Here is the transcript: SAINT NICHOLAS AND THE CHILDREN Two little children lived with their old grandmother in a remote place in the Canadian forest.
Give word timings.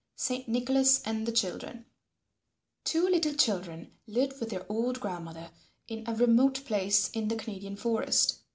SAINT 0.15 0.47
NICHOLAS 0.47 1.03
AND 1.05 1.27
THE 1.27 1.31
CHILDREN 1.31 1.85
Two 2.85 3.07
little 3.07 3.35
children 3.35 3.91
lived 4.07 4.39
with 4.39 4.49
their 4.49 4.65
old 4.67 4.99
grandmother 4.99 5.51
in 5.87 6.03
a 6.07 6.15
remote 6.15 6.65
place 6.65 7.09
in 7.11 7.27
the 7.27 7.35
Canadian 7.35 7.75
forest. 7.75 8.39